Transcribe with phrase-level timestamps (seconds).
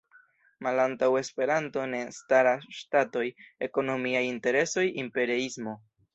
[0.67, 3.25] Malantaŭ Esperanto ne staras ŝtatoj,
[3.69, 5.79] ekonomiaj interesoj, imperiismo.